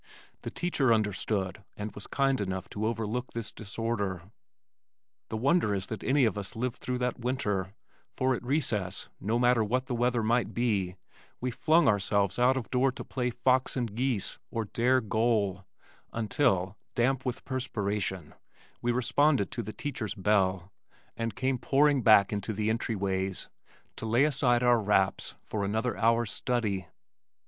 [0.41, 4.31] The teacher understood and was kind enough to overlook this disorder.
[5.29, 7.75] The wonder is that any of us lived through that winter,
[8.15, 10.95] for at recess, no matter what the weather might be
[11.39, 15.65] we flung ourselves out of doors to play "fox and geese" or "dare goal,"
[16.13, 18.33] until, damp with perspiration,
[18.81, 20.71] we responded to the teacher's bell,
[21.15, 23.49] and came pouring back into the entry ways
[23.97, 26.87] to lay aside our wraps for another hour's study.